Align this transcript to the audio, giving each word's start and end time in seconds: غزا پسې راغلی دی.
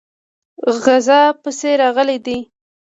غزا 0.83 1.21
پسې 1.41 1.71
راغلی 1.81 2.17
دی. 2.25 2.37